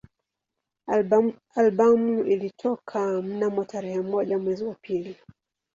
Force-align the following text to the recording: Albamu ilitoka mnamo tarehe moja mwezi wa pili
Albamu 1.55 2.23
ilitoka 2.23 3.21
mnamo 3.21 3.63
tarehe 3.65 4.01
moja 4.01 4.39
mwezi 4.39 4.63
wa 4.63 4.75
pili 4.81 5.15